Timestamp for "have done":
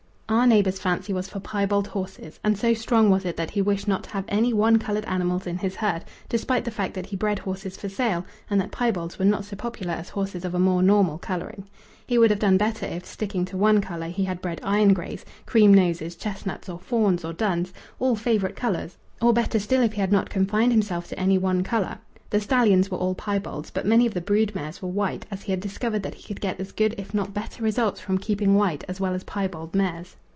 12.31-12.55